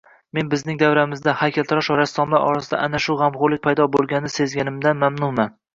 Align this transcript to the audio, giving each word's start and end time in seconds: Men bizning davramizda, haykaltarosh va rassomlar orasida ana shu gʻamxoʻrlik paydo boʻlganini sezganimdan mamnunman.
Men 0.35 0.47
bizning 0.53 0.79
davramizda, 0.83 1.35
haykaltarosh 1.41 1.91
va 1.95 1.97
rassomlar 2.01 2.49
orasida 2.49 2.81
ana 2.89 3.05
shu 3.07 3.21
gʻamxoʻrlik 3.23 3.65
paydo 3.69 3.91
boʻlganini 3.99 4.37
sezganimdan 4.41 5.05
mamnunman. 5.07 5.61